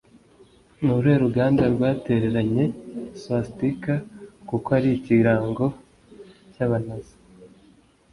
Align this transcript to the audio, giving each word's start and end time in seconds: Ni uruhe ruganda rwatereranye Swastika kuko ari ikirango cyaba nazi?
Ni 0.83 0.91
uruhe 0.95 1.17
ruganda 1.23 1.63
rwatereranye 1.73 2.65
Swastika 3.21 3.93
kuko 4.49 4.67
ari 4.77 4.89
ikirango 4.97 5.65
cyaba 6.53 6.77
nazi? 6.85 7.15